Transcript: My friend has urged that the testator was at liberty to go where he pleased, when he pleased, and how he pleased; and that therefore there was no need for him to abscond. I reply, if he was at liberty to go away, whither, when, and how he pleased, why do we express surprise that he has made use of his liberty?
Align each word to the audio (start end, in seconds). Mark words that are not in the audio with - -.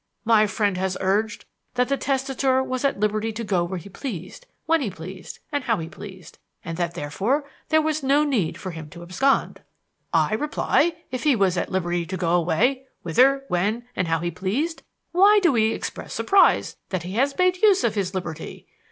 My 0.25 0.47
friend 0.47 0.77
has 0.77 0.97
urged 0.99 1.45
that 1.75 1.87
the 1.87 1.95
testator 1.95 2.63
was 2.63 2.83
at 2.83 2.99
liberty 2.99 3.31
to 3.33 3.43
go 3.43 3.63
where 3.63 3.77
he 3.77 3.87
pleased, 3.87 4.47
when 4.65 4.81
he 4.81 4.89
pleased, 4.89 5.37
and 5.51 5.65
how 5.65 5.77
he 5.77 5.87
pleased; 5.87 6.39
and 6.65 6.75
that 6.77 6.95
therefore 6.95 7.47
there 7.69 7.83
was 7.83 8.01
no 8.01 8.23
need 8.23 8.57
for 8.57 8.71
him 8.71 8.89
to 8.89 9.03
abscond. 9.03 9.61
I 10.11 10.33
reply, 10.33 10.93
if 11.11 11.21
he 11.21 11.35
was 11.35 11.55
at 11.55 11.71
liberty 11.71 12.07
to 12.07 12.17
go 12.17 12.31
away, 12.31 12.87
whither, 13.03 13.45
when, 13.47 13.85
and 13.95 14.07
how 14.07 14.17
he 14.21 14.31
pleased, 14.31 14.81
why 15.11 15.37
do 15.39 15.51
we 15.51 15.71
express 15.71 16.15
surprise 16.15 16.77
that 16.89 17.03
he 17.03 17.11
has 17.13 17.37
made 17.37 17.57
use 17.61 17.83
of 17.83 17.93
his 17.93 18.15
liberty? 18.15 18.65